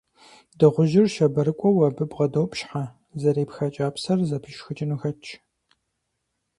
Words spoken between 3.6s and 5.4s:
кӀапсэр зэпишхыкӀыну хэтщ.